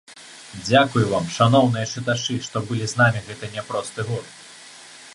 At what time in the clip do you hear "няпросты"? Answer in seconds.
3.59-4.01